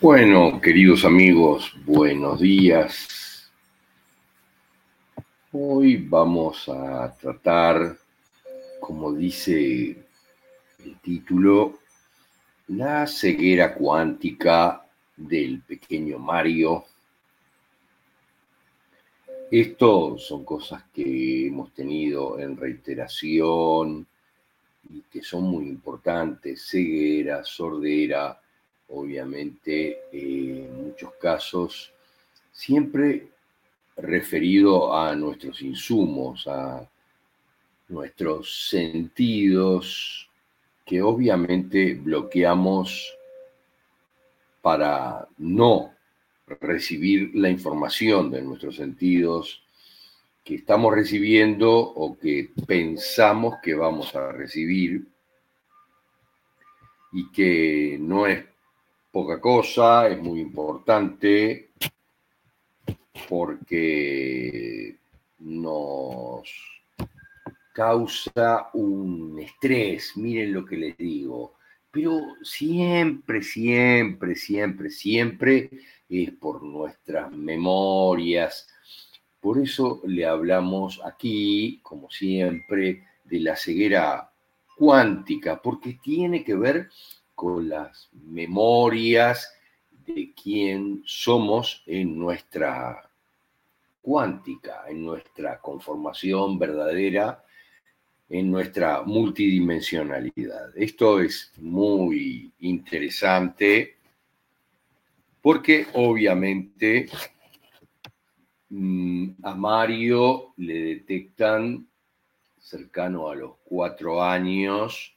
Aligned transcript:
Bueno, 0.00 0.60
queridos 0.60 1.04
amigos, 1.04 1.74
buenos 1.84 2.38
días. 2.38 3.50
Hoy 5.50 5.96
vamos 5.96 6.68
a 6.68 7.12
tratar, 7.20 7.98
como 8.78 9.12
dice 9.12 9.96
el 10.84 11.00
título, 11.02 11.80
la 12.68 13.08
ceguera 13.08 13.74
cuántica 13.74 14.86
del 15.16 15.62
pequeño 15.62 16.20
Mario. 16.20 16.84
Esto 19.50 20.16
son 20.16 20.44
cosas 20.44 20.84
que 20.94 21.48
hemos 21.48 21.74
tenido 21.74 22.38
en 22.38 22.56
reiteración 22.56 24.06
y 24.90 25.00
que 25.10 25.24
son 25.24 25.42
muy 25.42 25.66
importantes, 25.66 26.68
ceguera, 26.70 27.42
sordera, 27.42 28.40
obviamente 28.88 30.00
en 30.12 30.86
muchos 30.86 31.12
casos, 31.14 31.92
siempre 32.52 33.28
referido 33.96 34.96
a 34.96 35.14
nuestros 35.14 35.60
insumos, 35.62 36.46
a 36.46 36.88
nuestros 37.88 38.68
sentidos 38.68 40.28
que 40.84 41.02
obviamente 41.02 41.94
bloqueamos 41.94 43.14
para 44.62 45.28
no 45.36 45.92
recibir 46.60 47.30
la 47.34 47.50
información 47.50 48.30
de 48.30 48.42
nuestros 48.42 48.76
sentidos 48.76 49.62
que 50.44 50.54
estamos 50.54 50.94
recibiendo 50.94 51.70
o 51.70 52.16
que 52.18 52.50
pensamos 52.66 53.56
que 53.62 53.74
vamos 53.74 54.14
a 54.14 54.32
recibir 54.32 55.06
y 57.12 57.30
que 57.32 57.98
no 58.00 58.26
es 58.26 58.44
poca 59.18 59.40
cosa, 59.40 60.06
es 60.06 60.22
muy 60.22 60.38
importante 60.38 61.70
porque 63.28 64.96
nos 65.40 66.48
causa 67.72 68.70
un 68.74 69.40
estrés, 69.40 70.12
miren 70.14 70.52
lo 70.52 70.64
que 70.64 70.76
les 70.76 70.96
digo, 70.96 71.54
pero 71.90 72.20
siempre, 72.44 73.42
siempre, 73.42 74.36
siempre, 74.36 74.88
siempre 74.88 75.70
es 76.08 76.30
por 76.34 76.62
nuestras 76.62 77.32
memorias. 77.32 78.68
Por 79.40 79.58
eso 79.58 80.00
le 80.04 80.26
hablamos 80.26 81.00
aquí, 81.04 81.80
como 81.82 82.08
siempre, 82.08 83.02
de 83.24 83.40
la 83.40 83.56
ceguera 83.56 84.30
cuántica, 84.76 85.60
porque 85.60 85.98
tiene 86.00 86.44
que 86.44 86.54
ver 86.54 86.88
con 87.38 87.68
las 87.68 88.08
memorias 88.12 89.54
de 90.04 90.32
quién 90.34 91.04
somos 91.06 91.84
en 91.86 92.18
nuestra 92.18 93.08
cuántica, 94.02 94.82
en 94.88 95.04
nuestra 95.04 95.60
conformación 95.60 96.58
verdadera, 96.58 97.44
en 98.28 98.50
nuestra 98.50 99.02
multidimensionalidad. 99.02 100.76
Esto 100.76 101.20
es 101.20 101.52
muy 101.58 102.50
interesante 102.58 103.98
porque 105.40 105.86
obviamente 105.94 107.08
mm, 108.68 109.28
a 109.44 109.54
Mario 109.54 110.54
le 110.56 110.74
detectan 110.82 111.86
cercano 112.58 113.28
a 113.28 113.36
los 113.36 113.52
cuatro 113.62 114.24
años 114.24 115.14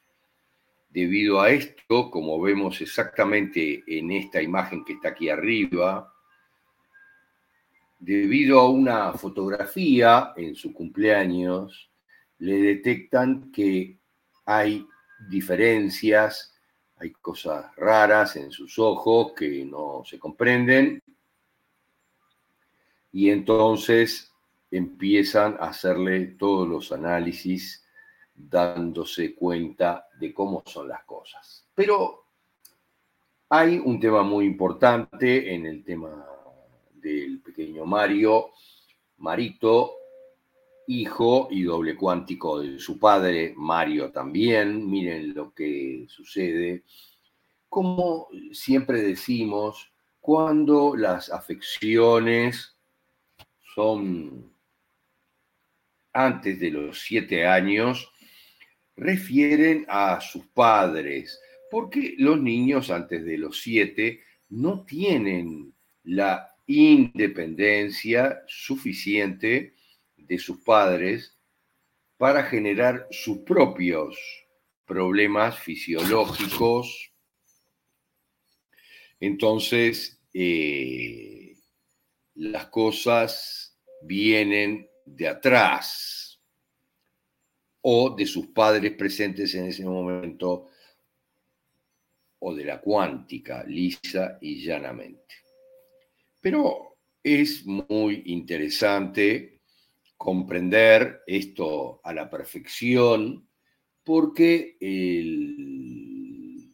Debido 0.91 1.39
a 1.39 1.49
esto, 1.49 2.11
como 2.11 2.41
vemos 2.41 2.81
exactamente 2.81 3.81
en 3.87 4.11
esta 4.11 4.41
imagen 4.41 4.83
que 4.83 4.93
está 4.93 5.09
aquí 5.09 5.29
arriba, 5.29 6.13
debido 7.97 8.59
a 8.59 8.69
una 8.69 9.13
fotografía 9.13 10.33
en 10.35 10.53
su 10.53 10.73
cumpleaños, 10.73 11.89
le 12.39 12.57
detectan 12.57 13.51
que 13.53 13.97
hay 14.45 14.85
diferencias, 15.29 16.59
hay 16.97 17.11
cosas 17.11 17.73
raras 17.77 18.35
en 18.35 18.51
sus 18.51 18.77
ojos 18.77 19.31
que 19.33 19.63
no 19.63 20.03
se 20.03 20.19
comprenden, 20.19 21.01
y 23.13 23.29
entonces 23.29 24.33
empiezan 24.69 25.55
a 25.59 25.69
hacerle 25.69 26.25
todos 26.37 26.67
los 26.67 26.91
análisis 26.91 27.80
dándose 28.49 29.35
cuenta 29.35 30.07
de 30.19 30.33
cómo 30.33 30.63
son 30.65 30.87
las 30.87 31.03
cosas. 31.03 31.67
Pero 31.73 32.25
hay 33.49 33.77
un 33.77 33.99
tema 33.99 34.23
muy 34.23 34.45
importante 34.45 35.53
en 35.53 35.65
el 35.65 35.83
tema 35.83 36.25
del 36.93 37.41
pequeño 37.41 37.85
Mario, 37.85 38.51
Marito, 39.17 39.95
hijo 40.87 41.47
y 41.51 41.63
doble 41.63 41.95
cuántico 41.95 42.59
de 42.59 42.79
su 42.79 42.99
padre, 42.99 43.53
Mario 43.55 44.11
también. 44.11 44.89
Miren 44.89 45.33
lo 45.33 45.53
que 45.53 46.05
sucede. 46.07 46.83
Como 47.69 48.27
siempre 48.51 49.01
decimos, 49.01 49.91
cuando 50.19 50.95
las 50.95 51.31
afecciones 51.31 52.77
son 53.73 54.51
antes 56.13 56.59
de 56.59 56.71
los 56.71 57.01
siete 57.01 57.47
años, 57.47 58.11
refieren 59.01 59.83
a 59.89 60.21
sus 60.21 60.45
padres, 60.45 61.41
porque 61.71 62.13
los 62.19 62.39
niños 62.39 62.91
antes 62.91 63.25
de 63.25 63.35
los 63.35 63.59
siete 63.59 64.21
no 64.49 64.85
tienen 64.85 65.73
la 66.03 66.55
independencia 66.67 68.43
suficiente 68.45 69.73
de 70.15 70.37
sus 70.37 70.59
padres 70.59 71.35
para 72.17 72.43
generar 72.43 73.07
sus 73.09 73.39
propios 73.39 74.15
problemas 74.85 75.57
fisiológicos. 75.57 77.11
Entonces, 79.19 80.21
eh, 80.31 81.55
las 82.35 82.67
cosas 82.67 83.75
vienen 84.03 84.87
de 85.05 85.27
atrás 85.27 86.30
o 87.81 88.15
de 88.15 88.25
sus 88.25 88.47
padres 88.47 88.93
presentes 88.93 89.53
en 89.55 89.65
ese 89.67 89.83
momento 89.83 90.67
o 92.39 92.53
de 92.53 92.65
la 92.65 92.81
cuántica, 92.81 93.63
lisa 93.63 94.37
y 94.41 94.63
llanamente. 94.63 95.35
Pero 96.39 96.97
es 97.23 97.65
muy 97.65 98.23
interesante 98.25 99.61
comprender 100.17 101.21
esto 101.25 102.01
a 102.03 102.13
la 102.13 102.29
perfección 102.29 103.47
porque 104.03 104.77
el 104.79 106.71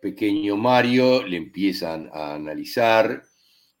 pequeño 0.00 0.56
Mario 0.56 1.24
le 1.26 1.36
empiezan 1.36 2.10
a 2.12 2.34
analizar 2.34 3.22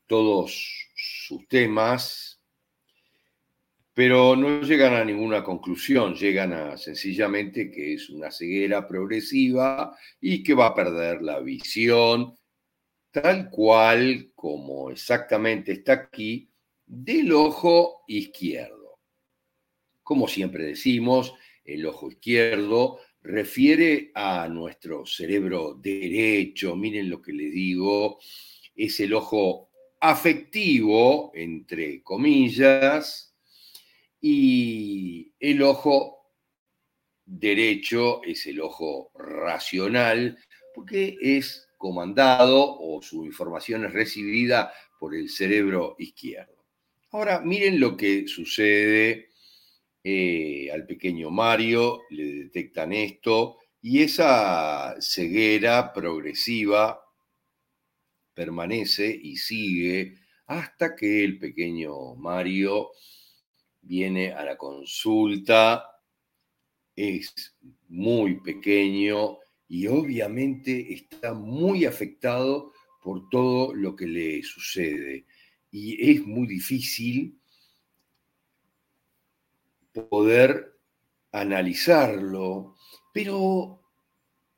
todos 0.06 0.88
sus 0.94 1.46
temas 1.48 2.25
pero 3.96 4.36
no 4.36 4.60
llegan 4.60 4.92
a 4.92 5.02
ninguna 5.02 5.42
conclusión, 5.42 6.14
llegan 6.14 6.52
a 6.52 6.76
sencillamente 6.76 7.70
que 7.70 7.94
es 7.94 8.10
una 8.10 8.30
ceguera 8.30 8.86
progresiva 8.86 9.96
y 10.20 10.42
que 10.42 10.52
va 10.52 10.66
a 10.66 10.74
perder 10.74 11.22
la 11.22 11.40
visión 11.40 12.36
tal 13.10 13.48
cual 13.48 14.32
como 14.34 14.90
exactamente 14.90 15.72
está 15.72 15.94
aquí 15.94 16.50
del 16.84 17.32
ojo 17.32 18.02
izquierdo. 18.06 18.98
Como 20.02 20.28
siempre 20.28 20.64
decimos, 20.64 21.32
el 21.64 21.86
ojo 21.86 22.10
izquierdo 22.10 22.98
refiere 23.22 24.10
a 24.14 24.46
nuestro 24.50 25.06
cerebro 25.06 25.72
derecho, 25.72 26.76
miren 26.76 27.08
lo 27.08 27.22
que 27.22 27.32
le 27.32 27.48
digo, 27.48 28.18
es 28.74 29.00
el 29.00 29.14
ojo 29.14 29.70
afectivo, 30.00 31.32
entre 31.34 32.02
comillas, 32.02 33.32
y 34.28 35.32
el 35.38 35.62
ojo 35.62 36.32
derecho 37.24 38.24
es 38.24 38.44
el 38.46 38.60
ojo 38.60 39.12
racional, 39.14 40.36
porque 40.74 41.16
es 41.20 41.68
comandado 41.78 42.76
o 42.80 43.00
su 43.02 43.24
información 43.24 43.84
es 43.84 43.92
recibida 43.92 44.72
por 44.98 45.14
el 45.14 45.28
cerebro 45.28 45.94
izquierdo. 46.00 46.64
Ahora, 47.12 47.40
miren 47.40 47.78
lo 47.78 47.96
que 47.96 48.26
sucede 48.26 49.28
eh, 50.02 50.70
al 50.72 50.86
pequeño 50.86 51.30
Mario, 51.30 52.00
le 52.10 52.24
detectan 52.24 52.92
esto 52.94 53.58
y 53.80 54.02
esa 54.02 54.96
ceguera 55.00 55.92
progresiva 55.92 57.00
permanece 58.34 59.08
y 59.22 59.36
sigue 59.36 60.18
hasta 60.46 60.96
que 60.96 61.22
el 61.22 61.38
pequeño 61.38 62.16
Mario 62.16 62.90
viene 63.86 64.32
a 64.32 64.44
la 64.44 64.56
consulta, 64.56 65.84
es 66.94 67.32
muy 67.88 68.40
pequeño 68.40 69.38
y 69.68 69.86
obviamente 69.86 70.92
está 70.92 71.34
muy 71.34 71.84
afectado 71.84 72.72
por 73.02 73.28
todo 73.28 73.74
lo 73.74 73.94
que 73.94 74.06
le 74.06 74.42
sucede. 74.42 75.26
Y 75.70 76.10
es 76.10 76.26
muy 76.26 76.46
difícil 76.46 77.38
poder 80.08 80.76
analizarlo, 81.32 82.74
pero 83.12 83.82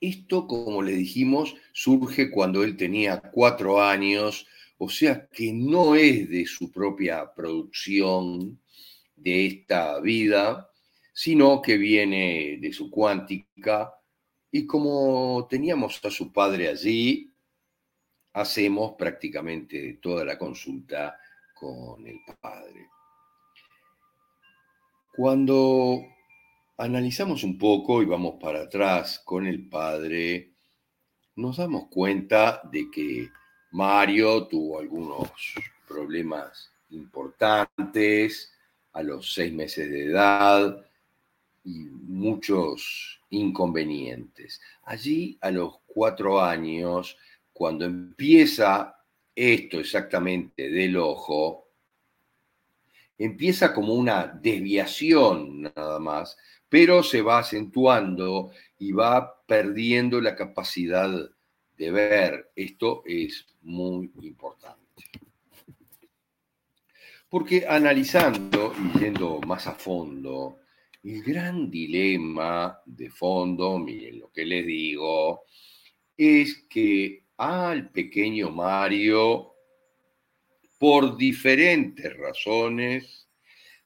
esto, 0.00 0.46
como 0.46 0.80
le 0.82 0.92
dijimos, 0.92 1.54
surge 1.72 2.30
cuando 2.30 2.62
él 2.62 2.76
tenía 2.76 3.20
cuatro 3.20 3.82
años, 3.82 4.46
o 4.78 4.88
sea 4.88 5.28
que 5.28 5.52
no 5.52 5.96
es 5.96 6.28
de 6.30 6.46
su 6.46 6.70
propia 6.70 7.32
producción 7.34 8.60
de 9.20 9.46
esta 9.46 10.00
vida, 10.00 10.70
sino 11.12 11.60
que 11.60 11.76
viene 11.76 12.58
de 12.60 12.72
su 12.72 12.90
cuántica. 12.90 13.94
Y 14.50 14.66
como 14.66 15.46
teníamos 15.48 16.00
a 16.04 16.10
su 16.10 16.32
padre 16.32 16.68
allí, 16.68 17.32
hacemos 18.32 18.94
prácticamente 18.96 19.98
toda 20.00 20.24
la 20.24 20.38
consulta 20.38 21.18
con 21.54 22.06
el 22.06 22.20
padre. 22.40 22.88
Cuando 25.16 26.00
analizamos 26.76 27.42
un 27.42 27.58
poco 27.58 28.00
y 28.02 28.06
vamos 28.06 28.36
para 28.40 28.62
atrás 28.62 29.20
con 29.24 29.46
el 29.46 29.68
padre, 29.68 30.52
nos 31.34 31.56
damos 31.56 31.88
cuenta 31.88 32.60
de 32.70 32.88
que 32.90 33.28
Mario 33.72 34.46
tuvo 34.46 34.78
algunos 34.78 35.30
problemas 35.88 36.72
importantes 36.90 38.52
a 38.92 39.02
los 39.02 39.34
seis 39.34 39.52
meses 39.52 39.90
de 39.90 40.06
edad 40.06 40.84
y 41.64 41.88
muchos 41.90 43.20
inconvenientes. 43.30 44.60
Allí, 44.84 45.38
a 45.40 45.50
los 45.50 45.78
cuatro 45.86 46.40
años, 46.40 47.16
cuando 47.52 47.84
empieza 47.84 48.96
esto 49.34 49.78
exactamente 49.80 50.70
del 50.70 50.96
ojo, 50.96 51.68
empieza 53.18 53.74
como 53.74 53.94
una 53.94 54.26
desviación 54.26 55.62
nada 55.62 55.98
más, 55.98 56.36
pero 56.68 57.02
se 57.02 57.22
va 57.22 57.38
acentuando 57.38 58.52
y 58.78 58.92
va 58.92 59.42
perdiendo 59.46 60.20
la 60.20 60.36
capacidad 60.36 61.10
de 61.76 61.90
ver. 61.90 62.50
Esto 62.54 63.02
es 63.06 63.46
muy 63.62 64.10
importante. 64.22 64.87
Porque 67.28 67.66
analizando 67.68 68.72
y 68.76 68.98
yendo 68.98 69.40
más 69.40 69.66
a 69.66 69.74
fondo, 69.74 70.60
el 71.02 71.22
gran 71.22 71.70
dilema 71.70 72.80
de 72.86 73.10
fondo, 73.10 73.78
miren 73.78 74.20
lo 74.20 74.30
que 74.30 74.44
les 74.44 74.66
digo, 74.66 75.42
es 76.16 76.66
que 76.68 77.24
al 77.36 77.90
pequeño 77.90 78.50
Mario 78.50 79.54
por 80.78 81.16
diferentes 81.16 82.16
razones, 82.16 83.28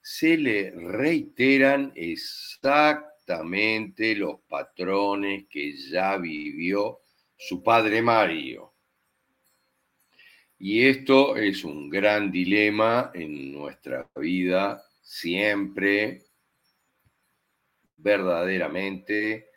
se 0.02 0.36
le 0.36 0.72
reiteran 0.72 1.92
exactamente 1.94 4.14
los 4.14 4.40
patrones 4.48 5.46
que 5.48 5.74
ya 5.74 6.18
vivió 6.18 7.00
su 7.36 7.62
padre 7.62 8.02
Mario. 8.02 8.71
Y 10.64 10.86
esto 10.86 11.34
es 11.34 11.64
un 11.64 11.90
gran 11.90 12.30
dilema 12.30 13.10
en 13.14 13.50
nuestra 13.50 14.08
vida, 14.14 14.80
siempre, 15.02 16.22
verdaderamente, 17.96 19.48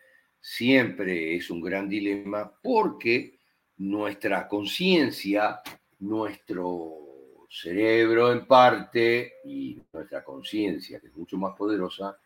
siempre 0.41 1.35
es 1.35 1.51
un 1.51 1.61
gran 1.61 1.87
dilema 1.87 2.51
porque 2.59 3.37
nuestra 3.77 4.47
conciencia, 4.47 5.61
nuestro 5.99 7.45
cerebro 7.51 8.31
en 8.31 8.47
parte 8.47 9.33
y 9.45 9.79
nuestra 9.93 10.23
conciencia, 10.23 10.99
que 10.99 11.09
es 11.09 11.15
mucho 11.15 11.37
más 11.37 11.55
poderosa, 11.55 12.17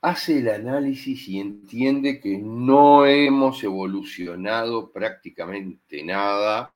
hace 0.00 0.40
el 0.40 0.48
análisis 0.48 1.28
y 1.28 1.38
entiende 1.38 2.20
que 2.20 2.36
no 2.36 3.06
hemos 3.06 3.62
evolucionado 3.62 4.90
prácticamente 4.90 6.02
nada 6.02 6.72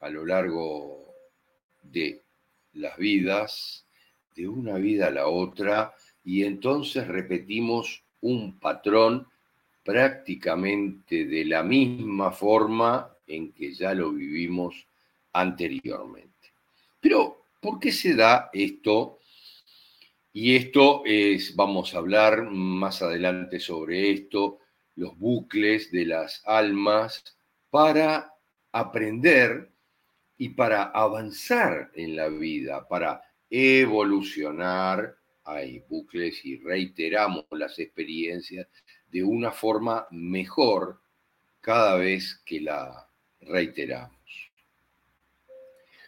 a 0.00 0.10
lo 0.10 0.24
largo 0.24 1.14
de 1.82 2.22
las 2.74 2.96
vidas, 2.96 3.86
de 4.34 4.48
una 4.48 4.74
vida 4.74 5.08
a 5.08 5.10
la 5.10 5.28
otra, 5.28 5.94
y 6.24 6.44
entonces 6.44 7.06
repetimos 7.06 8.04
un 8.20 8.58
patrón 8.58 9.26
prácticamente 9.82 11.26
de 11.26 11.44
la 11.44 11.62
misma 11.62 12.32
forma 12.32 13.16
en 13.26 13.52
que 13.52 13.72
ya 13.72 13.94
lo 13.94 14.12
vivimos 14.12 14.86
anteriormente. 15.32 16.52
Pero, 17.00 17.44
¿por 17.60 17.78
qué 17.78 17.92
se 17.92 18.14
da 18.14 18.50
esto? 18.52 19.20
Y 20.32 20.56
esto 20.56 21.02
es, 21.04 21.54
vamos 21.54 21.94
a 21.94 21.98
hablar 21.98 22.50
más 22.50 23.00
adelante 23.00 23.60
sobre 23.60 24.10
esto, 24.10 24.58
los 24.96 25.16
bucles 25.18 25.90
de 25.90 26.06
las 26.06 26.42
almas 26.46 27.36
para 27.70 28.34
aprender 28.72 29.70
y 30.38 30.50
para 30.50 30.84
avanzar 30.84 31.90
en 31.94 32.16
la 32.16 32.28
vida, 32.28 32.86
para 32.88 33.22
evolucionar. 33.50 35.16
Hay 35.44 35.82
bucles 35.88 36.44
y 36.44 36.56
reiteramos 36.58 37.46
las 37.52 37.78
experiencias 37.78 38.66
de 39.08 39.22
una 39.22 39.52
forma 39.52 40.06
mejor 40.10 41.00
cada 41.60 41.96
vez 41.96 42.42
que 42.44 42.60
la 42.60 43.08
reiteramos. 43.40 44.16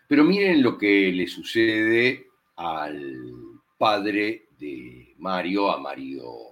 Pero 0.09 0.25
miren 0.25 0.63
lo 0.63 0.77
que 0.77 1.13
le 1.13 1.27
sucede 1.27 2.27
al 2.57 3.61
padre 3.77 4.49
de 4.59 5.15
Mario, 5.19 5.71
a 5.71 5.79
Mario 5.79 6.49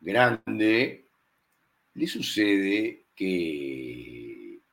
Grande, 0.00 1.08
le 1.94 2.06
sucede 2.06 3.06
que 3.14 4.17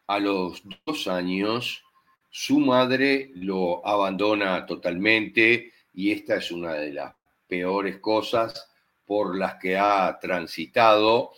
a 0.08 0.20
los 0.20 0.64
dos 0.86 1.08
años 1.08 1.84
su 2.30 2.60
madre 2.60 3.32
lo 3.36 3.86
abandona 3.88 4.66
totalmente 4.66 5.72
y 5.94 6.12
esta 6.12 6.36
es 6.36 6.52
una 6.52 6.74
de 6.74 6.92
las 6.92 7.16
peores 7.48 8.00
cosas 8.00 8.70
por 9.06 9.38
las 9.38 9.56
que 9.56 9.78
ha 9.78 10.18
transitado 10.20 11.32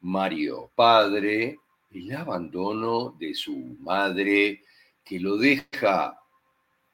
Mario. 0.00 0.70
Padre 0.74 1.58
el 1.90 2.14
abandono 2.14 3.14
de 3.18 3.34
su 3.34 3.76
madre 3.80 4.62
que 5.04 5.20
lo 5.20 5.36
deja 5.36 6.18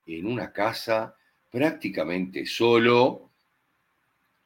en 0.06 0.26
una 0.26 0.52
casa 0.52 1.14
prácticamente 1.50 2.46
solo 2.46 3.30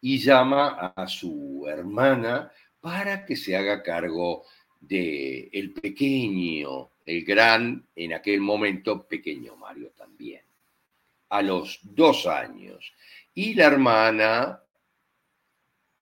y 0.01 0.19
llama 0.19 0.93
a 0.97 1.07
su 1.07 1.65
hermana 1.69 2.51
para 2.81 3.25
que 3.25 3.37
se 3.37 3.57
haga 3.57 3.83
cargo 3.83 4.45
de 4.83 5.49
el 5.53 5.73
pequeño, 5.73 6.91
el 7.07 7.25
gran, 7.25 7.87
en 7.95 8.15
aquel 8.15 8.41
momento 8.41 9.07
pequeño 9.07 9.57
Mario 9.57 9.93
también, 9.97 10.43
a 11.29 11.41
los 11.41 11.81
dos 11.83 12.27
años. 12.27 12.93
Y 13.35 13.55
la 13.55 13.67
hermana, 13.67 14.61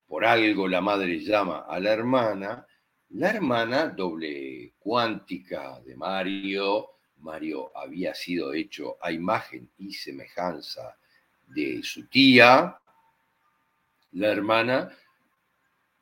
por 0.07 0.25
algo 0.25 0.67
la 0.67 0.81
madre 0.81 1.21
llama 1.21 1.67
a 1.69 1.79
la 1.79 1.93
hermana, 1.93 2.67
la 3.11 3.31
hermana 3.31 3.89
doble 3.89 4.73
cuántica 4.79 5.81
de 5.81 5.97
Mario, 5.97 6.91
Mario 7.19 7.77
había 7.77 8.15
sido 8.15 8.55
hecho 8.55 8.97
a 9.03 9.13
imagen 9.13 9.71
y 9.79 9.93
semejanza 9.93 10.97
de 11.49 11.83
su 11.83 12.07
tía, 12.07 12.79
la 14.13 14.29
hermana 14.29 14.91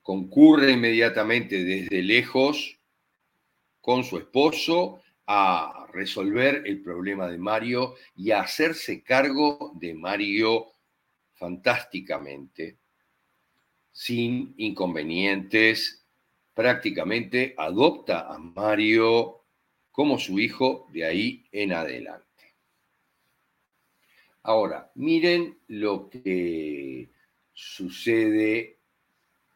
concurre 0.09 0.73
inmediatamente 0.73 1.63
desde 1.65 2.01
lejos 2.01 2.81
con 3.79 4.05
su 4.05 4.17
esposo 4.17 5.03
a 5.27 5.87
resolver 5.93 6.63
el 6.65 6.81
problema 6.81 7.29
de 7.29 7.37
Mario 7.37 7.95
y 8.17 8.31
a 8.31 8.41
hacerse 8.41 9.03
cargo 9.03 9.73
de 9.75 9.93
Mario 9.93 10.69
fantásticamente, 11.35 12.79
sin 13.93 14.55
inconvenientes 14.57 16.07
prácticamente 16.55 17.55
adopta 17.59 18.33
a 18.33 18.39
Mario 18.39 19.45
como 19.91 20.19
su 20.19 20.39
hijo 20.39 20.89
de 20.91 21.05
ahí 21.05 21.45
en 21.53 21.75
adelante. 21.75 22.57
Ahora, 24.43 24.91
miren 24.95 25.59
lo 25.67 26.09
que 26.09 27.11
sucede 27.53 28.78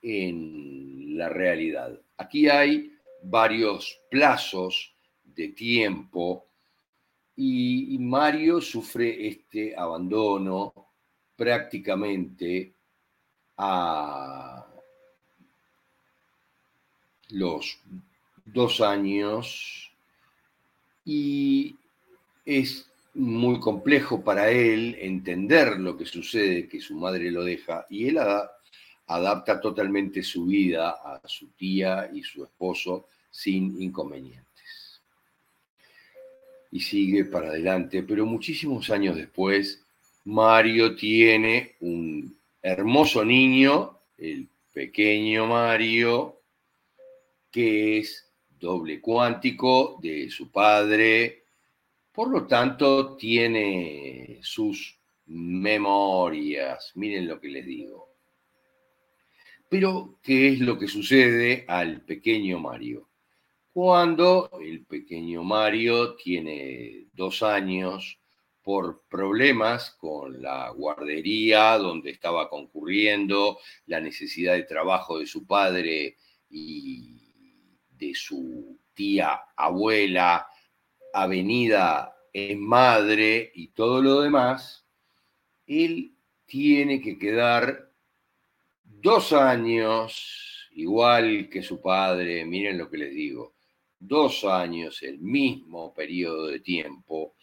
en 0.02 1.16
la 1.16 1.28
realidad. 1.28 1.98
Aquí 2.16 2.48
hay 2.48 2.92
varios 3.22 4.00
plazos 4.10 4.94
de 5.24 5.48
tiempo 5.48 6.46
y, 7.36 7.96
Mario 7.98 8.60
sufre 8.60 9.26
este 9.26 9.74
abandono 9.76 10.74
prácticamente 11.36 12.74
a 13.56 14.66
los 17.30 17.80
dos 18.44 18.80
años 18.80 19.90
y 21.04 21.74
es 22.44 22.90
muy 23.14 23.60
complejo 23.60 24.22
para 24.22 24.50
él 24.50 24.96
entender 25.00 25.78
lo 25.78 25.96
que 25.96 26.04
sucede, 26.04 26.68
que 26.68 26.80
su 26.80 26.96
madre 26.96 27.30
lo 27.30 27.44
deja, 27.44 27.86
y 27.90 28.08
él 28.08 28.18
adapta 29.06 29.60
totalmente 29.60 30.22
su 30.22 30.46
vida 30.46 30.90
a 30.90 31.20
su 31.26 31.48
tía 31.48 32.10
y 32.12 32.22
su 32.22 32.44
esposo 32.44 33.06
sin 33.30 33.80
inconvenientes. 33.80 35.02
Y 36.70 36.80
sigue 36.80 37.24
para 37.26 37.48
adelante, 37.48 38.02
pero 38.02 38.24
muchísimos 38.24 38.88
años 38.90 39.16
después, 39.16 39.84
Mario 40.24 40.94
tiene 40.96 41.76
un 41.80 42.36
hermoso 42.62 43.24
niño, 43.24 43.98
el 44.18 44.48
pequeño 44.72 45.46
Mario, 45.46 46.40
que 47.50 47.98
es 47.98 48.26
doble 48.58 49.00
cuántico 49.00 49.98
de 50.00 50.30
su 50.30 50.50
padre, 50.50 51.42
por 52.12 52.28
lo 52.28 52.46
tanto, 52.46 53.16
tiene 53.16 54.38
sus 54.42 54.98
memorias. 55.26 56.92
Miren 56.94 57.26
lo 57.26 57.40
que 57.40 57.48
les 57.48 57.64
digo. 57.64 58.11
Pero, 59.72 60.18
¿qué 60.22 60.48
es 60.48 60.60
lo 60.60 60.78
que 60.78 60.86
sucede 60.86 61.64
al 61.66 62.02
pequeño 62.02 62.58
Mario? 62.58 63.08
Cuando 63.72 64.50
el 64.60 64.84
pequeño 64.84 65.44
Mario 65.44 66.14
tiene 66.14 67.06
dos 67.14 67.42
años, 67.42 68.20
por 68.60 69.04
problemas 69.08 69.92
con 69.92 70.42
la 70.42 70.68
guardería 70.68 71.78
donde 71.78 72.10
estaba 72.10 72.50
concurriendo, 72.50 73.60
la 73.86 73.98
necesidad 73.98 74.52
de 74.52 74.64
trabajo 74.64 75.18
de 75.18 75.26
su 75.26 75.46
padre 75.46 76.18
y 76.50 77.32
de 77.88 78.14
su 78.14 78.78
tía 78.92 79.40
abuela, 79.56 80.48
avenida 81.14 82.14
en 82.30 82.60
madre 82.62 83.50
y 83.54 83.68
todo 83.68 84.02
lo 84.02 84.20
demás, 84.20 84.86
él 85.66 86.14
tiene 86.44 87.00
que 87.00 87.18
quedar 87.18 87.91
dos 89.02 89.32
años, 89.32 90.68
igual 90.74 91.48
que 91.50 91.60
su 91.60 91.80
padre, 91.80 92.44
miren 92.44 92.78
lo 92.78 92.88
que 92.88 92.98
les 92.98 93.12
digo, 93.12 93.54
dos 93.98 94.44
años, 94.44 95.02
el 95.02 95.18
mismo 95.18 95.92
periodo 95.92 96.46
de 96.46 96.60
tiempo, 96.60 97.34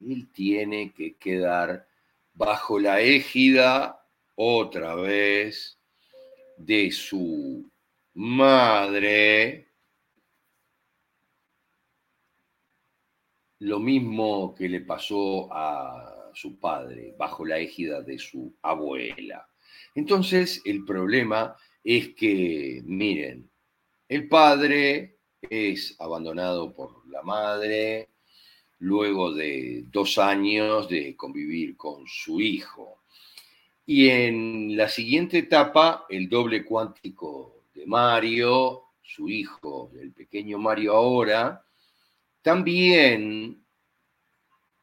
él 0.00 0.28
tiene 0.32 0.92
que 0.92 1.14
quedar 1.14 1.86
bajo 2.32 2.80
la 2.80 3.00
égida 3.00 4.04
otra 4.34 4.96
vez 4.96 5.78
de 6.56 6.90
su 6.90 7.70
madre, 8.14 9.68
lo 13.60 13.78
mismo 13.78 14.52
que 14.52 14.68
le 14.68 14.80
pasó 14.80 15.48
a 15.52 16.32
su 16.34 16.58
padre 16.58 17.14
bajo 17.16 17.46
la 17.46 17.58
égida 17.58 18.02
de 18.02 18.18
su 18.18 18.52
abuela. 18.62 19.48
Entonces, 19.94 20.60
el 20.64 20.84
problema 20.84 21.56
es 21.82 22.14
que, 22.14 22.82
miren, 22.84 23.50
el 24.08 24.28
padre 24.28 25.18
es 25.40 25.94
abandonado 25.98 26.72
por 26.74 27.06
la 27.08 27.22
madre 27.22 28.10
luego 28.78 29.32
de 29.32 29.84
dos 29.90 30.18
años 30.18 30.88
de 30.88 31.16
convivir 31.16 31.76
con 31.76 32.06
su 32.06 32.40
hijo. 32.40 33.02
Y 33.86 34.08
en 34.08 34.76
la 34.76 34.88
siguiente 34.88 35.38
etapa, 35.38 36.06
el 36.08 36.28
doble 36.28 36.64
cuántico 36.64 37.64
de 37.74 37.86
Mario, 37.86 38.82
su 39.02 39.28
hijo, 39.28 39.90
el 40.00 40.12
pequeño 40.12 40.58
Mario 40.58 40.94
ahora, 40.94 41.64
también 42.42 43.64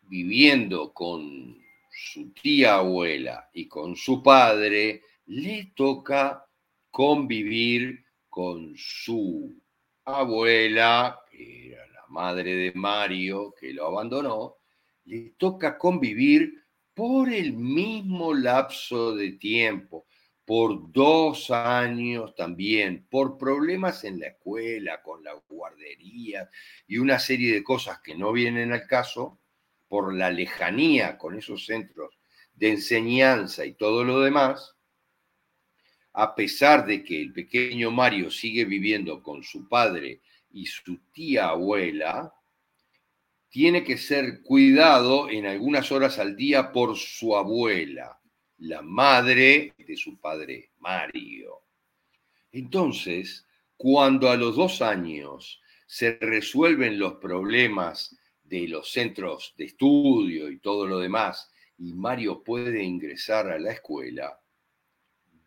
viviendo 0.02 0.94
con 0.94 1.61
su 2.04 2.32
tía 2.34 2.76
abuela 2.76 3.50
y 3.54 3.68
con 3.68 3.96
su 3.96 4.24
padre, 4.24 5.04
le 5.28 5.72
toca 5.76 6.46
convivir 6.90 8.04
con 8.28 8.74
su 8.76 9.54
abuela, 10.06 11.20
que 11.30 11.72
era 11.72 11.86
la 11.88 12.06
madre 12.08 12.56
de 12.56 12.72
Mario, 12.74 13.54
que 13.60 13.74
lo 13.74 13.88
abandonó, 13.88 14.58
le 15.06 15.34
toca 15.38 15.78
convivir 15.78 16.54
por 16.94 17.32
el 17.32 17.54
mismo 17.54 18.34
lapso 18.34 19.16
de 19.16 19.34
tiempo 19.34 20.06
por 20.46 20.92
dos 20.92 21.52
años 21.52 22.36
también, 22.36 23.08
por 23.10 23.38
problemas 23.38 24.04
en 24.04 24.20
la 24.20 24.28
escuela, 24.28 25.02
con 25.02 25.24
la 25.24 25.34
guardería 25.48 26.50
y 26.88 26.98
una 26.98 27.20
serie 27.20 27.54
de 27.54 27.64
cosas 27.64 28.00
que 28.02 28.16
no 28.16 28.32
vienen 28.32 28.74
al 28.74 28.88
caso, 28.88 29.41
por 29.92 30.16
la 30.16 30.32
lejanía 30.32 31.18
con 31.18 31.38
esos 31.38 31.66
centros 31.66 32.18
de 32.54 32.70
enseñanza 32.70 33.66
y 33.66 33.74
todo 33.74 34.06
lo 34.06 34.22
demás, 34.22 34.78
a 36.14 36.34
pesar 36.34 36.86
de 36.86 37.04
que 37.04 37.22
el 37.22 37.34
pequeño 37.34 37.92
Mario 37.92 38.32
sigue 38.32 38.64
viviendo 38.64 39.22
con 39.22 39.44
su 39.44 39.68
padre 39.68 40.22
y 40.50 40.66
su 40.66 40.98
tía 41.12 41.50
abuela, 41.50 42.34
tiene 43.50 43.84
que 43.84 43.98
ser 43.98 44.42
cuidado 44.44 45.30
en 45.30 45.46
algunas 45.46 45.92
horas 45.92 46.20
al 46.20 46.38
día 46.38 46.72
por 46.72 46.96
su 46.96 47.36
abuela 47.36 48.18
la 48.60 48.82
madre 48.82 49.74
de 49.78 49.98
su 49.98 50.18
padre 50.22 50.72
Mario. 50.80 51.64
Entonces, 52.54 53.46
cuando 53.76 54.30
a 54.30 54.38
los 54.38 54.56
dos 54.56 54.82
años 54.82 55.62
se 55.86 56.18
resuelven 56.22 56.98
los 56.98 57.16
problemas 57.16 58.16
de 58.52 58.68
los 58.68 58.92
centros 58.92 59.56
de 59.58 59.64
estudio 59.64 60.52
y 60.52 60.60
todo 60.60 60.86
lo 60.86 61.00
demás, 61.00 61.50
y 61.78 61.94
Mario 61.94 62.44
puede 62.44 62.84
ingresar 62.84 63.50
a 63.50 63.58
la 63.58 63.72
escuela, 63.72 64.38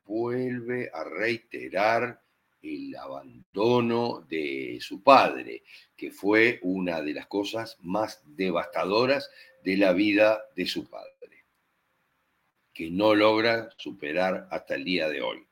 vuelve 0.05 0.91
a 0.91 1.05
reiterar 1.05 2.23
el 2.63 2.97
abandono 2.97 4.23
de 4.27 4.79
su 4.81 5.03
padre, 5.03 5.63
que 5.95 6.11
fue 6.11 6.59
una 6.63 7.03
de 7.03 7.13
las 7.13 7.27
cosas 7.27 7.77
más 7.83 8.23
devastadoras 8.25 9.31
de 9.63 9.77
la 9.77 9.93
vida 9.93 10.43
de 10.57 10.67
su 10.67 10.89
padre 10.89 11.15
que 12.75 12.91
no 12.91 13.15
logra 13.15 13.71
superar 13.79 14.49
hasta 14.51 14.75
el 14.75 14.85
día 14.85 15.09
de 15.09 15.23
hoy. 15.23 15.47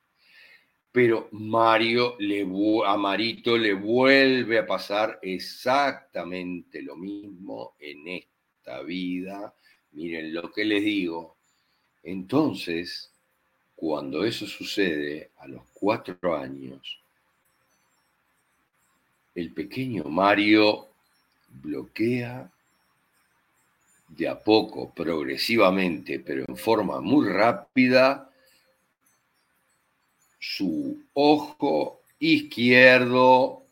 Pero 0.93 1.29
Mario 1.33 2.17
le, 2.19 2.43
a 2.87 2.97
Marito 2.97 3.57
le 3.57 3.73
vuelve 3.73 4.59
a 4.59 4.67
pasar 4.67 5.19
exactamente 5.23 6.83
lo 6.83 6.97
mismo 6.97 7.75
en 7.79 8.09
esta 8.09 8.83
vida. 8.83 9.55
Miren 9.93 10.35
lo 10.35 10.53
que 10.53 10.65
les 10.67 10.85
digo. 10.85 11.37
Entonces, 12.03 13.11
cuando 13.75 14.25
eso 14.25 14.47
sucede 14.47 15.31
a 15.39 15.49
los 15.49 15.63
cuatro 15.73 16.37
años, 16.37 17.01
el 19.35 19.53
pequeño 19.53 20.05
Mario 20.05 20.89
bloquea 21.49 22.51
de 24.09 24.29
a 24.29 24.39
poco, 24.39 24.93
progresivamente, 24.93 26.21
pero 26.21 26.45
en 26.47 26.57
forma 26.57 27.01
muy 27.01 27.29
rápida, 27.29 28.31
su 30.43 31.01
ojo 31.13 32.03
izquierdo, 32.19 33.69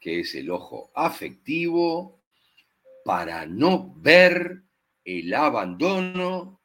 que 0.00 0.20
es 0.20 0.34
el 0.36 0.50
ojo 0.50 0.90
afectivo, 0.94 2.22
para 3.04 3.44
no 3.44 3.94
ver 3.94 4.62
el 5.04 5.34
abandono 5.34 6.62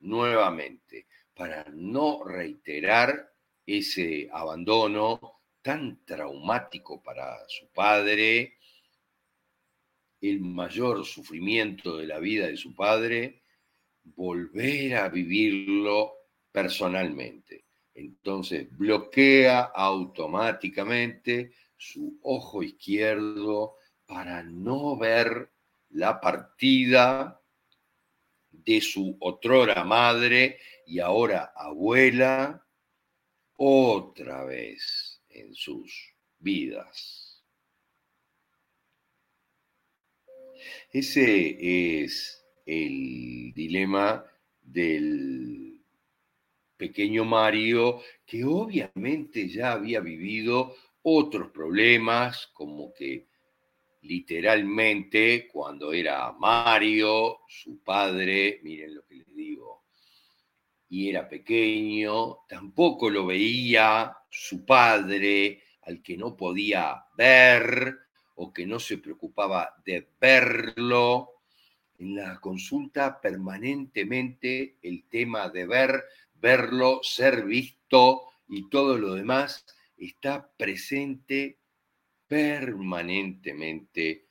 nuevamente, 0.00 1.06
para 1.34 1.66
no 1.74 2.24
reiterar 2.24 3.34
ese 3.66 4.30
abandono 4.32 5.42
tan 5.60 6.02
traumático 6.06 7.02
para 7.02 7.46
su 7.48 7.68
padre, 7.68 8.54
el 10.22 10.40
mayor 10.40 11.04
sufrimiento 11.04 11.98
de 11.98 12.06
la 12.06 12.18
vida 12.18 12.46
de 12.46 12.56
su 12.56 12.74
padre, 12.74 13.42
volver 14.04 14.96
a 14.96 15.10
vivirlo 15.10 16.14
personalmente. 16.50 17.65
Entonces 17.96 18.68
bloquea 18.76 19.62
automáticamente 19.62 21.52
su 21.78 22.18
ojo 22.22 22.62
izquierdo 22.62 23.76
para 24.04 24.42
no 24.42 24.98
ver 24.98 25.50
la 25.88 26.20
partida 26.20 27.40
de 28.50 28.82
su 28.82 29.16
otrora 29.18 29.82
madre 29.84 30.58
y 30.86 31.00
ahora 31.00 31.52
abuela 31.56 32.66
otra 33.54 34.44
vez 34.44 35.22
en 35.30 35.54
sus 35.54 36.14
vidas. 36.38 37.42
Ese 40.92 42.02
es 42.02 42.44
el 42.66 43.54
dilema 43.54 44.22
del 44.60 45.75
pequeño 46.76 47.24
Mario, 47.24 48.00
que 48.24 48.44
obviamente 48.44 49.48
ya 49.48 49.72
había 49.72 50.00
vivido 50.00 50.74
otros 51.02 51.50
problemas, 51.50 52.48
como 52.52 52.92
que 52.92 53.28
literalmente 54.02 55.48
cuando 55.48 55.92
era 55.92 56.32
Mario, 56.32 57.40
su 57.48 57.82
padre, 57.82 58.60
miren 58.62 58.94
lo 58.94 59.04
que 59.04 59.16
les 59.16 59.34
digo, 59.34 59.84
y 60.88 61.08
era 61.08 61.28
pequeño, 61.28 62.44
tampoco 62.48 63.10
lo 63.10 63.26
veía 63.26 64.16
su 64.30 64.64
padre, 64.64 65.62
al 65.82 66.02
que 66.02 66.16
no 66.16 66.36
podía 66.36 67.04
ver 67.16 67.96
o 68.36 68.52
que 68.52 68.66
no 68.66 68.78
se 68.78 68.98
preocupaba 68.98 69.74
de 69.84 70.08
verlo. 70.20 71.30
En 71.98 72.16
la 72.16 72.38
consulta 72.40 73.20
permanentemente 73.20 74.76
el 74.82 75.08
tema 75.08 75.48
de 75.48 75.66
ver, 75.66 76.04
verlo, 76.40 77.00
ser 77.02 77.44
visto 77.44 78.22
y 78.48 78.68
todo 78.68 78.98
lo 78.98 79.14
demás 79.14 79.64
está 79.96 80.50
presente 80.56 81.58
permanentemente 82.26 84.26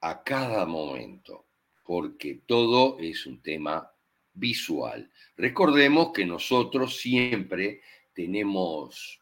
a 0.00 0.22
cada 0.22 0.66
momento, 0.66 1.46
porque 1.84 2.42
todo 2.46 2.98
es 3.00 3.26
un 3.26 3.42
tema 3.42 3.90
visual. 4.34 5.10
Recordemos 5.36 6.12
que 6.12 6.26
nosotros 6.26 7.00
siempre 7.00 7.80
tenemos 8.14 9.20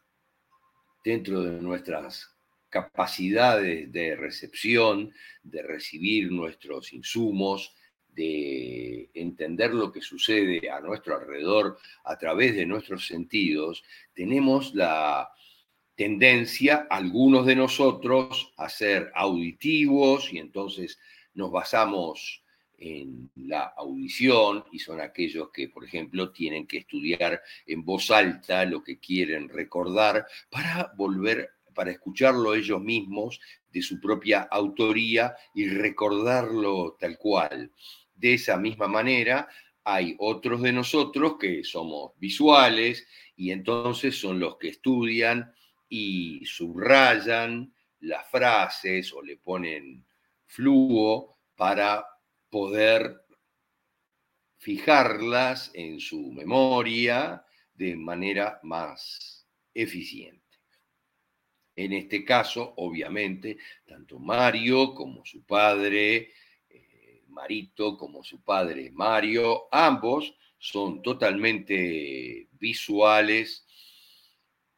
dentro 1.03 1.41
de 1.41 1.61
nuestras 1.61 2.29
capacidades 2.69 3.91
de 3.91 4.15
recepción, 4.15 5.13
de 5.43 5.63
recibir 5.63 6.31
nuestros 6.31 6.91
insumos, 6.91 7.73
de 8.15 9.09
entender 9.13 9.73
lo 9.73 9.91
que 9.91 10.01
sucede 10.01 10.69
a 10.69 10.79
nuestro 10.79 11.15
alrededor 11.15 11.77
a 12.05 12.17
través 12.17 12.55
de 12.55 12.65
nuestros 12.65 13.07
sentidos, 13.07 13.83
tenemos 14.13 14.73
la 14.73 15.29
tendencia, 15.95 16.87
algunos 16.89 17.45
de 17.45 17.55
nosotros, 17.55 18.53
a 18.57 18.69
ser 18.69 19.11
auditivos 19.15 20.31
y 20.31 20.39
entonces 20.39 20.99
nos 21.33 21.51
basamos 21.51 22.41
en 22.77 23.31
la 23.35 23.73
audición 23.77 24.65
y 24.71 24.79
son 24.79 24.99
aquellos 24.99 25.49
que, 25.51 25.69
por 25.69 25.85
ejemplo, 25.85 26.31
tienen 26.31 26.67
que 26.67 26.77
estudiar 26.79 27.41
en 27.65 27.85
voz 27.85 28.11
alta 28.11 28.65
lo 28.65 28.83
que 28.83 28.99
quieren 28.99 29.49
recordar 29.49 30.25
para 30.49 30.91
volver, 30.97 31.51
para 31.73 31.91
escucharlo 31.91 32.53
ellos 32.53 32.81
mismos 32.81 33.39
de 33.71 33.81
su 33.81 33.99
propia 33.99 34.41
autoría 34.43 35.35
y 35.53 35.67
recordarlo 35.67 36.97
tal 36.99 37.17
cual. 37.17 37.71
De 38.15 38.33
esa 38.33 38.57
misma 38.57 38.87
manera, 38.87 39.47
hay 39.83 40.15
otros 40.17 40.61
de 40.61 40.73
nosotros 40.73 41.35
que 41.39 41.63
somos 41.63 42.13
visuales 42.17 43.07
y 43.35 43.51
entonces 43.51 44.17
son 44.17 44.39
los 44.39 44.57
que 44.57 44.69
estudian 44.69 45.53
y 45.87 46.43
subrayan 46.45 47.71
las 47.99 48.27
frases 48.29 49.13
o 49.13 49.21
le 49.21 49.37
ponen 49.37 50.05
flujo 50.47 51.37
para 51.55 52.05
poder 52.49 53.25
fijarlas 54.57 55.69
en 55.73 55.99
su 55.99 56.31
memoria 56.31 57.45
de 57.73 57.95
manera 57.95 58.59
más 58.63 59.45
eficiente. 59.73 60.41
En 61.75 61.91
este 61.93 62.23
caso, 62.23 62.73
obviamente, 62.77 63.57
tanto 63.85 64.17
Mario 64.17 64.93
como 64.95 65.25
su 65.25 65.43
padre, 65.45 66.31
Marito 67.35 67.97
como 67.97 68.23
su 68.23 68.41
padre 68.41 68.89
Mario, 68.91 69.67
ambos 69.71 70.33
son 70.57 71.03
totalmente 71.03 72.47
visuales 72.53 73.65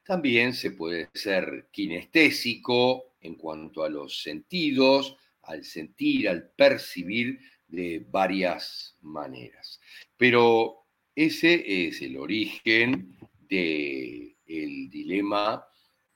también 0.08 0.54
se 0.54 0.72
puede 0.72 1.10
ser 1.13 1.67
kinestésico 1.70 3.17
en 3.20 3.36
cuanto 3.36 3.84
a 3.84 3.89
los 3.89 4.24
sentidos, 4.24 5.17
al 5.41 5.65
sentir, 5.65 6.30
al 6.30 6.50
percibir 6.52 7.38
de 7.67 8.06
varias 8.10 8.96
maneras. 9.02 9.82
Pero 10.15 10.86
ese 11.13 11.88
es 11.88 12.02
el 12.02 12.15
origen 12.15 13.17
del 13.50 14.89
dilema 14.89 15.67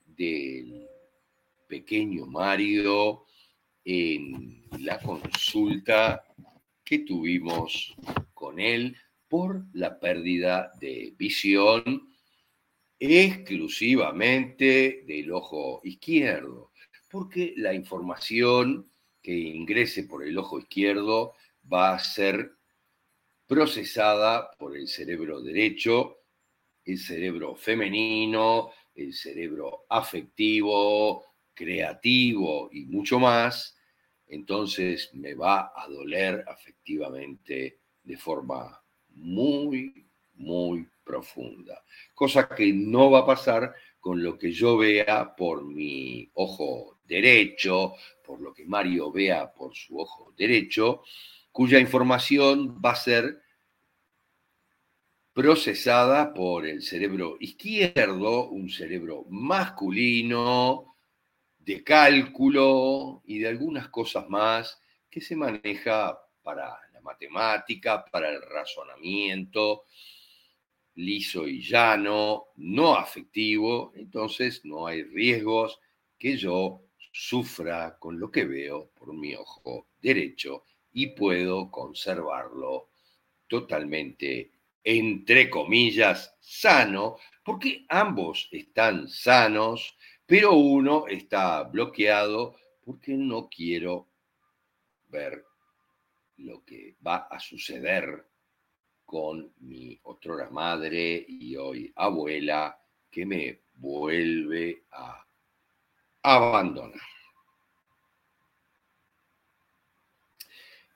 del 0.06 0.88
pequeño 1.68 2.24
Mario 2.24 3.26
en 3.84 4.64
la 4.78 5.00
consulta 5.00 6.24
que 6.84 7.00
tuvimos 7.00 7.94
con 8.34 8.60
él 8.60 8.96
por 9.28 9.64
la 9.72 9.98
pérdida 9.98 10.72
de 10.80 11.14
visión 11.16 12.08
exclusivamente 12.98 15.04
del 15.06 15.32
ojo 15.32 15.80
izquierdo, 15.84 16.72
porque 17.10 17.54
la 17.56 17.74
información 17.74 18.88
que 19.20 19.32
ingrese 19.32 20.04
por 20.04 20.24
el 20.24 20.36
ojo 20.38 20.58
izquierdo 20.58 21.34
va 21.72 21.94
a 21.94 21.98
ser 21.98 22.52
procesada 23.46 24.50
por 24.58 24.76
el 24.76 24.88
cerebro 24.88 25.40
derecho, 25.40 26.18
el 26.84 26.98
cerebro 26.98 27.54
femenino, 27.54 28.70
el 28.94 29.14
cerebro 29.14 29.86
afectivo, 29.88 31.31
creativo 31.54 32.68
y 32.72 32.84
mucho 32.86 33.18
más, 33.18 33.76
entonces 34.26 35.10
me 35.12 35.34
va 35.34 35.72
a 35.74 35.86
doler 35.88 36.44
afectivamente 36.48 37.78
de 38.02 38.16
forma 38.16 38.82
muy, 39.10 40.06
muy 40.34 40.88
profunda, 41.04 41.84
cosa 42.14 42.48
que 42.48 42.72
no 42.72 43.10
va 43.10 43.20
a 43.20 43.26
pasar 43.26 43.74
con 44.00 44.22
lo 44.22 44.38
que 44.38 44.50
yo 44.50 44.78
vea 44.78 45.34
por 45.36 45.64
mi 45.64 46.28
ojo 46.34 46.98
derecho, 47.04 47.94
por 48.24 48.40
lo 48.40 48.52
que 48.52 48.64
Mario 48.64 49.12
vea 49.12 49.52
por 49.52 49.74
su 49.74 49.98
ojo 49.98 50.32
derecho, 50.36 51.02
cuya 51.52 51.78
información 51.78 52.80
va 52.84 52.92
a 52.92 52.96
ser 52.96 53.42
procesada 55.32 56.34
por 56.34 56.66
el 56.66 56.82
cerebro 56.82 57.36
izquierdo, 57.40 58.48
un 58.48 58.68
cerebro 58.68 59.24
masculino, 59.28 60.91
de 61.64 61.84
cálculo 61.84 63.22
y 63.24 63.38
de 63.38 63.48
algunas 63.48 63.88
cosas 63.88 64.28
más 64.28 64.80
que 65.08 65.20
se 65.20 65.36
maneja 65.36 66.18
para 66.42 66.76
la 66.92 67.00
matemática, 67.00 68.04
para 68.04 68.30
el 68.30 68.42
razonamiento, 68.42 69.84
liso 70.94 71.46
y 71.46 71.62
llano, 71.62 72.46
no 72.56 72.96
afectivo, 72.96 73.92
entonces 73.94 74.64
no 74.64 74.86
hay 74.86 75.04
riesgos 75.04 75.78
que 76.18 76.36
yo 76.36 76.82
sufra 77.12 77.96
con 77.98 78.18
lo 78.18 78.30
que 78.30 78.44
veo 78.44 78.90
por 78.94 79.14
mi 79.14 79.34
ojo 79.34 79.88
derecho 80.00 80.64
y 80.92 81.08
puedo 81.08 81.70
conservarlo 81.70 82.90
totalmente, 83.46 84.50
entre 84.82 85.48
comillas, 85.50 86.34
sano, 86.40 87.18
porque 87.44 87.84
ambos 87.88 88.48
están 88.50 89.08
sanos, 89.08 89.96
pero 90.26 90.54
uno 90.54 91.06
está 91.06 91.62
bloqueado 91.64 92.56
porque 92.84 93.12
no 93.12 93.48
quiero 93.48 94.08
ver 95.08 95.44
lo 96.38 96.64
que 96.64 96.96
va 97.06 97.28
a 97.30 97.38
suceder 97.38 98.26
con 99.04 99.52
mi 99.60 99.98
otrora 100.04 100.48
madre 100.50 101.24
y 101.28 101.54
hoy 101.56 101.92
abuela 101.94 102.80
que 103.10 103.26
me 103.26 103.60
vuelve 103.74 104.84
a 104.90 105.26
abandonar. 106.22 107.00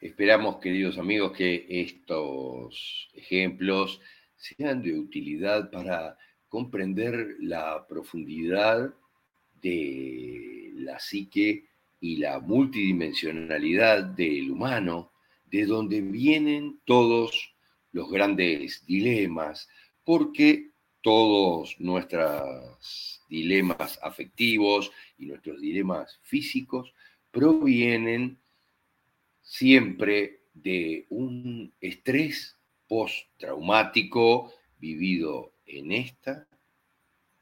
Esperamos, 0.00 0.58
queridos 0.60 0.98
amigos, 0.98 1.32
que 1.32 1.66
estos 1.68 3.10
ejemplos 3.12 4.00
sean 4.36 4.82
de 4.82 4.98
utilidad 4.98 5.70
para 5.70 6.16
comprender 6.48 7.36
la 7.40 7.86
profundidad 7.86 8.94
de 9.66 10.70
la 10.74 11.00
psique 11.00 11.64
y 12.00 12.16
la 12.18 12.38
multidimensionalidad 12.38 14.04
del 14.04 14.52
humano, 14.52 15.10
de 15.46 15.66
donde 15.66 16.00
vienen 16.00 16.80
todos 16.84 17.54
los 17.90 18.08
grandes 18.10 18.86
dilemas, 18.86 19.68
porque 20.04 20.70
todos 21.00 21.80
nuestros 21.80 23.22
dilemas 23.28 23.98
afectivos 24.02 24.92
y 25.18 25.26
nuestros 25.26 25.60
dilemas 25.60 26.20
físicos 26.22 26.92
provienen 27.32 28.38
siempre 29.42 30.42
de 30.54 31.06
un 31.10 31.72
estrés 31.80 32.56
postraumático 32.86 34.52
vivido 34.78 35.52
en 35.66 35.90
esta 35.92 36.46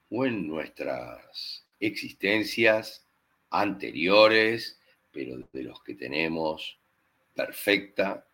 o 0.09 0.25
en 0.25 0.47
nuestras 0.47 1.64
existencias 1.87 3.07
anteriores, 3.51 4.81
pero 5.11 5.39
de 5.53 5.63
los 5.63 5.83
que 5.83 5.95
tenemos 5.95 6.79
perfecta 7.35 8.27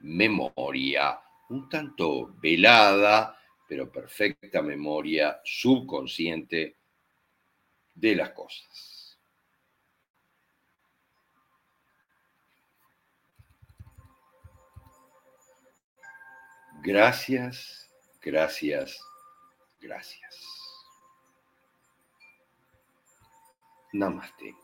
memoria 0.00 1.20
un 1.50 1.68
tanto 1.68 2.34
velada, 2.40 3.38
pero 3.68 3.90
perfecta 3.90 4.62
memoria 4.62 5.40
subconsciente 5.44 6.76
de 7.94 8.16
las 8.16 8.30
cosas. 8.30 9.18
Gracias, 16.82 17.88
gracias, 18.20 19.00
gracias. 19.80 20.51
Namaste. 23.92 24.54